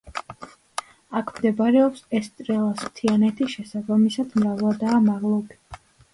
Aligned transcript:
აქ 1.19 1.29
მდებარეობს 1.35 2.01
ესტრელას 2.21 2.81
მთიანეთი 2.89 3.51
შესაბამისად 3.57 4.35
მრავლადაა 4.43 4.99
მაღლობი. 5.07 5.63